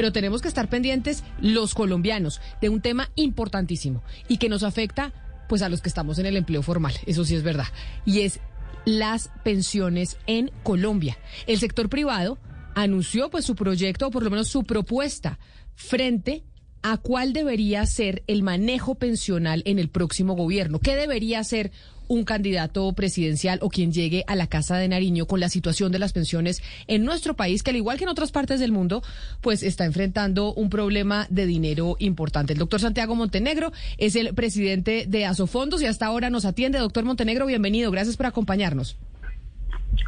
[0.00, 5.12] pero tenemos que estar pendientes los colombianos de un tema importantísimo y que nos afecta
[5.46, 7.66] pues a los que estamos en el empleo formal, eso sí es verdad,
[8.06, 8.40] y es
[8.86, 11.18] las pensiones en Colombia.
[11.46, 12.38] El sector privado
[12.74, 15.38] anunció pues su proyecto o por lo menos su propuesta
[15.74, 16.44] frente
[16.80, 20.78] a cuál debería ser el manejo pensional en el próximo gobierno.
[20.78, 21.72] ¿Qué debería ser
[22.10, 26.00] un candidato presidencial o quien llegue a la Casa de Nariño con la situación de
[26.00, 29.00] las pensiones en nuestro país, que al igual que en otras partes del mundo,
[29.40, 32.52] pues está enfrentando un problema de dinero importante.
[32.52, 36.80] El doctor Santiago Montenegro es el presidente de Asofondos y hasta ahora nos atiende.
[36.80, 37.92] Doctor Montenegro, bienvenido.
[37.92, 38.96] Gracias por acompañarnos.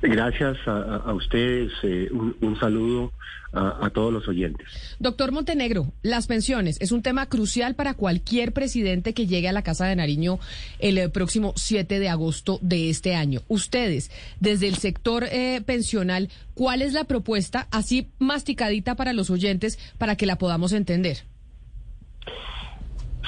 [0.00, 3.12] Gracias a, ustedes, eh, un, saludo
[3.52, 4.68] a, todos los oyentes.
[5.00, 9.62] Doctor Montenegro, las pensiones es un tema crucial para cualquier presidente que llegue a la
[9.62, 10.38] Casa de Nariño
[10.78, 13.40] el eh, próximo 7 de agosto de este año.
[13.48, 19.78] Ustedes, desde el sector eh, pensional, ¿cuál es la propuesta así masticadita para los oyentes
[19.98, 21.18] para que la podamos entender?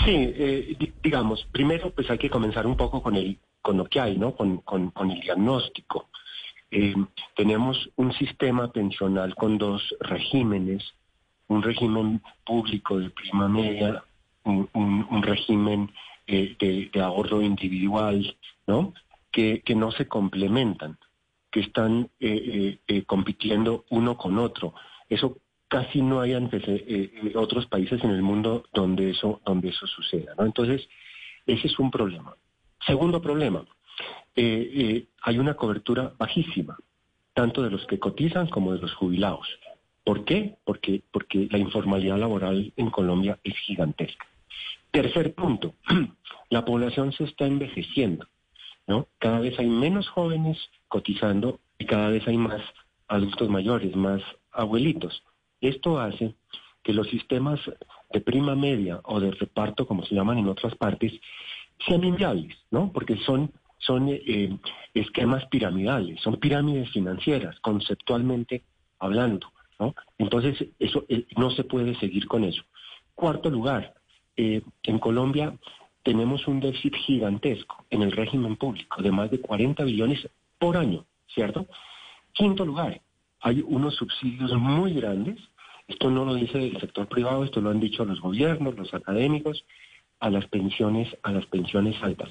[0.04, 4.16] Sí, digamos, primero pues hay que comenzar un poco con el con lo que hay,
[4.16, 4.34] ¿no?
[4.34, 4.62] con
[5.10, 6.08] el diagnóstico.
[6.70, 6.94] Eh,
[7.34, 10.94] tenemos un sistema pensional con dos regímenes,
[11.48, 14.04] un régimen público de prima media,
[14.44, 15.90] un, régimen
[16.26, 16.56] eh,
[16.92, 18.94] de, ahorro individual, ¿no?
[19.32, 20.98] Que, no se complementan,
[21.50, 24.74] que están eh, compitiendo uno con otro.
[25.08, 26.34] Eso casi no hay
[27.34, 30.44] otros países en el mundo donde eso, donde eso suceda, ¿no?
[30.46, 30.88] Entonces,
[31.46, 32.34] ese es un problema.
[32.86, 33.64] Segundo problema,
[34.36, 36.78] eh, eh, hay una cobertura bajísima,
[37.34, 39.46] tanto de los que cotizan como de los jubilados.
[40.04, 40.56] ¿Por qué?
[40.64, 44.26] Porque, porque la informalidad laboral en Colombia es gigantesca.
[44.90, 45.74] Tercer punto,
[46.50, 48.26] la población se está envejeciendo,
[48.86, 49.06] ¿no?
[49.18, 52.62] Cada vez hay menos jóvenes cotizando y cada vez hay más
[53.08, 54.22] adultos mayores, más
[54.52, 55.22] abuelitos.
[55.60, 56.34] Esto hace
[56.82, 57.60] que los sistemas
[58.12, 61.12] de prima media o de reparto, como se llaman en otras partes,
[61.86, 62.90] sean inviables, ¿no?
[62.92, 64.58] Porque son son eh,
[64.94, 68.62] esquemas piramidales, son pirámides financieras, conceptualmente
[68.98, 69.52] hablando.
[69.78, 69.94] ¿no?
[70.18, 72.62] Entonces, eso eh, no se puede seguir con eso.
[73.14, 73.94] Cuarto lugar,
[74.36, 75.54] eh, en Colombia
[76.02, 80.28] tenemos un déficit gigantesco en el régimen público de más de 40 billones
[80.58, 81.66] por año, ¿cierto?
[82.32, 83.00] Quinto lugar,
[83.40, 85.38] hay unos subsidios muy grandes.
[85.88, 89.64] Esto no lo dice el sector privado, esto lo han dicho los gobiernos, los académicos,
[90.20, 92.30] a las pensiones, a las pensiones altas.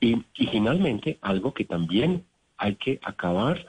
[0.00, 0.16] Y,
[0.50, 2.24] finalmente, algo que también
[2.58, 3.66] hay que acabar,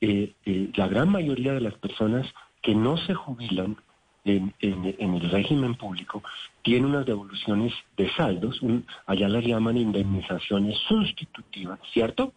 [0.00, 2.26] eh, eh, la gran mayoría de las personas
[2.62, 3.76] que no se jubilan
[4.24, 6.22] en, el régimen público
[6.62, 8.60] tienen unas devoluciones de saldos,
[9.06, 12.32] allá las llaman indemnizaciones sustitutivas, ¿cierto?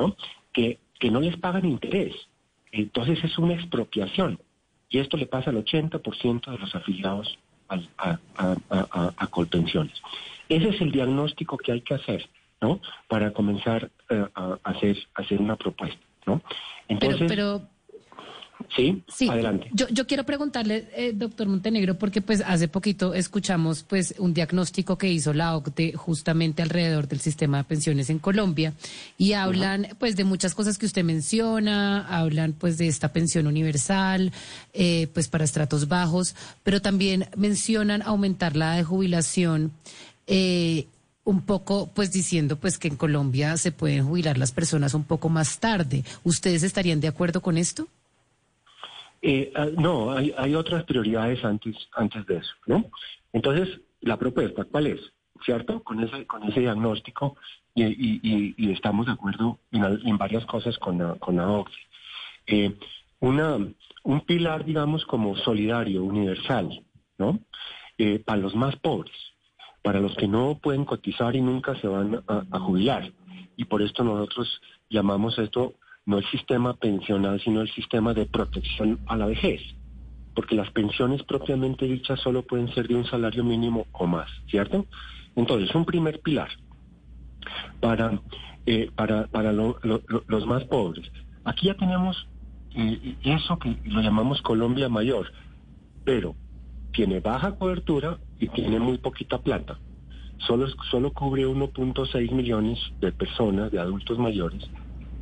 [0.00, 0.16] ¿No?
[0.52, 2.14] Que, que no les pagan interés.
[2.72, 4.40] Entonces es una expropiación.
[4.90, 8.18] Y esto le pasa al 80% de los afiliados a,
[9.16, 9.94] a, Colpensiones.
[10.48, 12.28] Ese es el diagnóstico que hay que hacer,
[12.60, 12.80] ¿no?
[13.08, 16.40] Para comenzar eh, a, hacer, hacer una propuesta, ¿no?
[16.88, 17.62] Entonces, pero,
[18.74, 19.68] Sí, sí, adelante.
[19.72, 24.98] Yo, yo quiero preguntarle, eh, doctor Montenegro, porque pues hace poquito escuchamos pues un diagnóstico
[24.98, 28.74] que hizo la OCDE justamente alrededor del sistema de pensiones en Colombia
[29.16, 34.32] y hablan pues de muchas cosas que usted menciona, hablan pues de esta pensión universal,
[34.72, 39.72] eh, pues para estratos bajos, pero también mencionan aumentar la de jubilación.
[40.26, 40.86] Eh,
[41.24, 45.28] un poco pues diciendo pues que en Colombia se pueden jubilar las personas un poco
[45.28, 46.04] más tarde.
[46.24, 47.86] ¿Ustedes estarían de acuerdo con esto?
[49.20, 52.84] Eh, ah, no, hay, otras prioridades antes, antes de eso, ¿no?
[53.32, 55.00] Entonces, la propuesta, ¿cuál es?
[55.44, 55.82] ¿Cierto?
[55.82, 57.36] Con ese, con ese diagnóstico
[57.74, 61.64] y, estamos de acuerdo en, varias cosas con la, con la
[62.46, 62.76] eh,
[63.20, 63.56] una,
[64.02, 66.82] un pilar, digamos, como solidario, universal,
[67.18, 67.38] ¿no?
[67.98, 69.14] Eh, para los más pobres,
[69.82, 73.12] para los que no pueden cotizar y nunca se van a jubilar.
[73.56, 75.74] Y por esto nosotros llamamos esto
[76.08, 79.60] no el sistema pensional, sino el sistema de protección a la vejez,
[80.34, 84.86] porque las pensiones propiamente dichas solo pueden ser de un salario mínimo o más, ¿cierto?
[85.36, 86.48] Entonces, un primer pilar
[87.80, 88.22] para,
[88.64, 91.12] eh, para, para los más pobres.
[91.44, 92.26] Aquí ya tenemos
[92.74, 95.30] eh, eso que lo llamamos Colombia Mayor,
[96.04, 96.34] pero
[96.94, 99.78] tiene baja cobertura y tiene muy poquita plata.
[100.38, 104.70] Solo, solo cubre 1.6 millones de personas, de adultos mayores,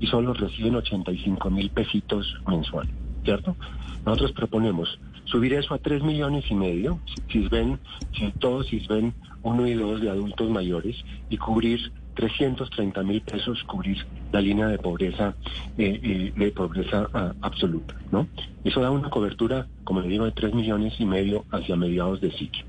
[0.00, 2.88] y solo reciben 85 mil pesitos mensual,
[3.24, 3.56] ¿cierto?
[4.04, 7.00] Nosotros proponemos subir eso a 3 millones y medio,
[7.30, 7.78] si, ven,
[8.16, 10.96] si todos si ven uno y dos de adultos mayores
[11.30, 15.34] y cubrir 330 mil pesos cubrir la línea de pobreza
[15.76, 18.26] eh, eh, de pobreza ah, absoluta, ¿no?
[18.64, 22.32] Eso da una cobertura, como le digo, de 3 millones y medio hacia mediados de
[22.32, 22.64] ciclo.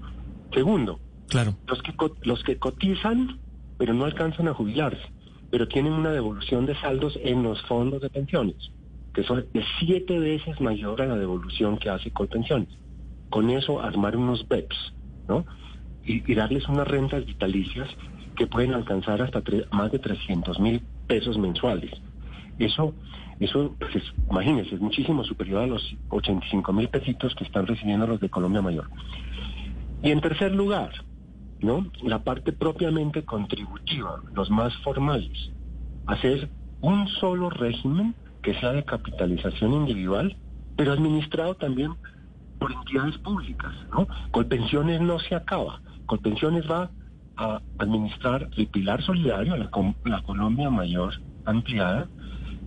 [0.53, 1.55] Segundo, claro.
[1.67, 1.93] los que
[2.23, 3.39] los que cotizan
[3.77, 5.03] pero no alcanzan a jubilarse,
[5.49, 8.71] pero tienen una devolución de saldos en los fondos de pensiones,
[9.13, 12.69] que son de siete veces mayor a la devolución que hace Colpensiones.
[13.29, 14.93] Con eso armar unos BEPS,
[15.27, 15.45] ¿no?
[16.05, 17.89] Y, y darles unas rentas vitalicias
[18.37, 19.41] que pueden alcanzar hasta
[19.71, 21.91] más de 300 mil pesos mensuales.
[22.59, 22.93] Eso,
[23.39, 28.07] eso pues es, imagínense, es muchísimo superior a los 85 mil pesitos que están recibiendo
[28.07, 28.89] los de Colombia Mayor.
[30.03, 30.91] Y en tercer lugar,
[31.61, 31.85] ¿no?
[32.03, 35.51] La parte propiamente contributiva, los más formales,
[36.05, 36.49] hacer
[36.81, 40.37] un solo régimen que sea de capitalización individual,
[40.75, 41.93] pero administrado también
[42.59, 44.07] por entidades públicas, ¿no?
[44.31, 46.89] Colpensiones no se acaba, Colpensiones va
[47.35, 49.69] a administrar el pilar solidario, la,
[50.05, 51.13] la Colombia mayor
[51.45, 52.09] ampliada,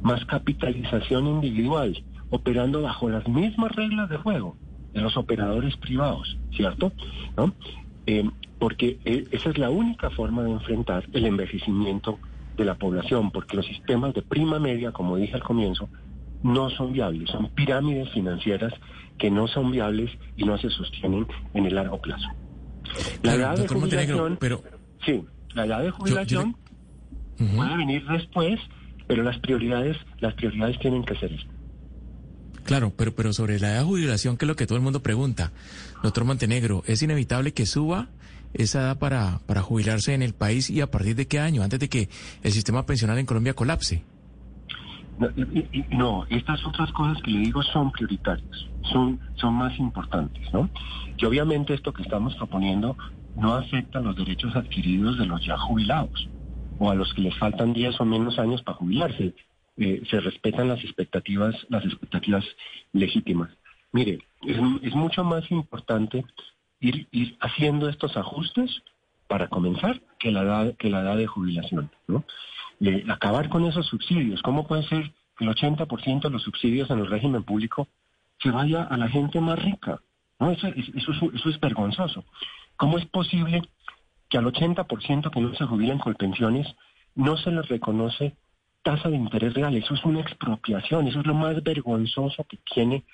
[0.03, 4.57] más capitalización individual, operando bajo las mismas reglas de juego
[4.93, 6.93] de los operadores privados, ¿cierto?
[7.37, 7.53] ¿No?
[8.07, 8.29] Eh,
[8.61, 12.19] porque eh, esa es la única forma de enfrentar el envejecimiento
[12.57, 15.89] de la población, porque los sistemas de prima media, como dije al comienzo,
[16.43, 18.73] no son viables, son pirámides financieras
[19.19, 22.29] que no son viables y no se sostienen en el largo plazo.
[23.23, 24.63] La edad de jubilación, pero...
[25.05, 25.25] sí,
[25.55, 26.55] la edad de jubilación
[27.57, 28.61] puede venir después,
[29.07, 31.33] pero las prioridades, las prioridades tienen que ser
[32.71, 35.03] Claro, pero, pero sobre la edad de jubilación, que es lo que todo el mundo
[35.03, 35.51] pregunta,
[36.05, 38.07] doctor Montenegro, ¿es inevitable que suba
[38.55, 41.81] esa edad para, para jubilarse en el país y a partir de qué año, antes
[41.81, 42.09] de que
[42.45, 44.05] el sistema pensional en Colombia colapse?
[45.91, 50.71] No, estas otras cosas que le digo son prioritarias, son, son más importantes, ¿no?
[51.19, 52.97] Y obviamente esto que estamos proponiendo
[53.35, 56.29] no afecta los derechos adquiridos de los ya jubilados
[56.79, 59.35] o a los que les faltan 10 o menos años para jubilarse.
[59.83, 62.45] Eh, se respetan las expectativas, las expectativas
[62.93, 63.49] legítimas.
[63.93, 66.23] Mire, es, mucho más importante
[66.81, 68.83] ir, ir, haciendo estos ajustes
[69.27, 72.25] para comenzar que la edad, que la edad de jubilación, ¿no?
[72.83, 74.43] Eh, acabar con esos subsidios.
[74.43, 77.89] ¿Cómo puede ser que el 80% de los subsidios en el régimen público
[78.43, 80.03] se vaya a la gente más rica?
[80.39, 80.51] ¿No?
[80.51, 82.27] Eso, eso, eso es vergonzoso.
[82.77, 83.63] ¿Cómo es posible
[84.29, 86.67] que al 80% que no se jubilan con pensiones
[87.15, 88.37] no se les reconoce
[88.83, 89.75] tasa de interés real.
[89.75, 93.05] Eso es una expropiación, eso es lo más vergonzoso que tiene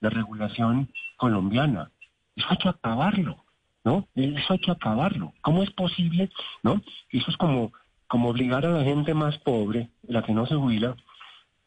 [0.00, 1.90] la regulación colombiana.
[2.34, 3.44] Eso hay que acabarlo,
[3.84, 4.06] ¿no?
[4.14, 5.32] Eso hay que acabarlo.
[5.40, 6.30] ¿Cómo es posible,
[6.62, 6.82] no?
[7.10, 7.72] Eso es como,
[8.08, 10.96] como obligar a la gente más pobre, la que no se jubila,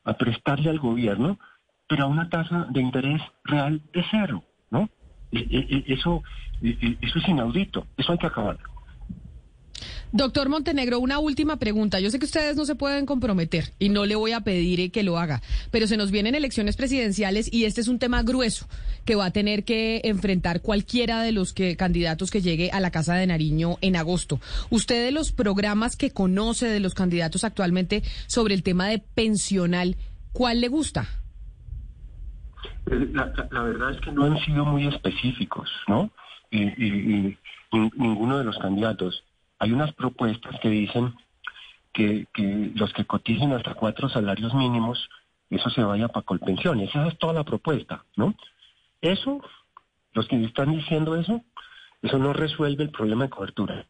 [0.03, 1.39] a prestarle al gobierno,
[1.87, 4.89] pero a una tasa de interés real de cero, ¿no?
[5.31, 6.23] E, e, e, eso,
[6.61, 8.78] eso es inaudito, eso hay que acabarlo.
[10.11, 11.99] Doctor Montenegro, una última pregunta.
[11.99, 14.89] Yo sé que ustedes no se pueden comprometer y no le voy a pedir eh,
[14.89, 18.67] que lo haga, pero se nos vienen elecciones presidenciales y este es un tema grueso
[19.05, 22.89] que va a tener que enfrentar cualquiera de los que, candidatos que llegue a la
[22.89, 24.39] Casa de Nariño en agosto.
[24.71, 29.95] Usted de los programas que conoce de los candidatos actualmente sobre el tema de pensional,
[30.33, 31.07] ¿cuál le gusta?
[32.87, 36.09] La, verdad es que no han sido muy específicos, ¿no?
[36.51, 37.37] y
[37.71, 39.23] ninguno de los candidatos
[39.59, 41.13] hay unas propuestas que dicen
[41.93, 42.27] que,
[42.75, 45.09] los que coticen hasta cuatro salarios mínimos,
[45.49, 46.89] eso se vaya para colpensiones.
[46.89, 48.33] Esa es toda la propuesta, ¿no?
[49.01, 49.41] Eso,
[50.13, 51.41] los que están diciendo eso,
[52.01, 53.85] eso no resuelve el problema de cobertura.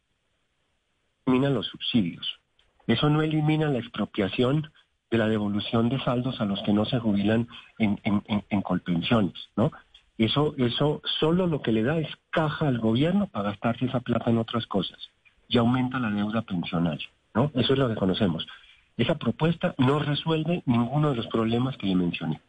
[1.25, 2.39] Elimina los subsidios.
[2.87, 4.71] Eso no elimina la expropiación
[5.11, 9.49] de la devolución de saldos a los que no se jubilan en, en, en colpensiones,
[9.55, 9.71] ¿no?
[10.17, 14.29] Eso, eso solo lo que le da es caja al gobierno para gastarse esa plata
[14.29, 15.09] en otras cosas
[15.49, 16.99] y aumenta la deuda pensional.
[17.33, 17.51] ¿no?
[17.55, 18.47] Eso es lo que conocemos.
[18.95, 22.39] Esa propuesta no resuelve ninguno de los problemas que le mencioné.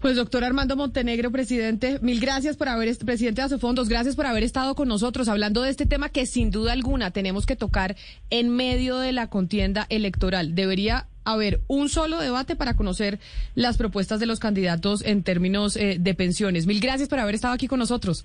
[0.00, 4.44] Pues doctor Armando Montenegro, presidente, mil gracias por haber, presidente de Asofondos, gracias por haber
[4.44, 7.96] estado con nosotros hablando de este tema que sin duda alguna tenemos que tocar
[8.30, 10.54] en medio de la contienda electoral.
[10.54, 13.18] Debería haber un solo debate para conocer
[13.56, 16.68] las propuestas de los candidatos en términos eh, de pensiones.
[16.68, 18.24] Mil gracias por haber estado aquí con nosotros.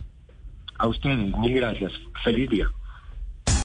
[0.78, 1.92] A ustedes, mil gracias.
[2.24, 2.68] Feliz día.